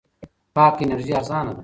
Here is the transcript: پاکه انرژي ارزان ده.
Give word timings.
پاکه 0.55 0.81
انرژي 0.85 1.11
ارزان 1.17 1.45
ده. 1.55 1.59